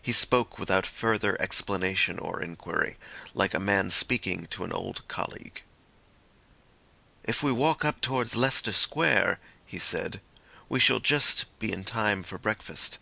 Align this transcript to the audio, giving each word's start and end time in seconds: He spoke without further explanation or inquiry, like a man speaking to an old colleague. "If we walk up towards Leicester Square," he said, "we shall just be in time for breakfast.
He 0.00 0.12
spoke 0.12 0.56
without 0.60 0.86
further 0.86 1.36
explanation 1.42 2.20
or 2.20 2.40
inquiry, 2.40 2.96
like 3.34 3.54
a 3.54 3.58
man 3.58 3.90
speaking 3.90 4.46
to 4.52 4.62
an 4.62 4.70
old 4.70 5.02
colleague. 5.08 5.64
"If 7.24 7.42
we 7.42 7.50
walk 7.50 7.84
up 7.84 8.00
towards 8.00 8.36
Leicester 8.36 8.70
Square," 8.72 9.40
he 9.66 9.80
said, 9.80 10.20
"we 10.68 10.78
shall 10.78 11.00
just 11.00 11.46
be 11.58 11.72
in 11.72 11.82
time 11.82 12.22
for 12.22 12.38
breakfast. 12.38 12.98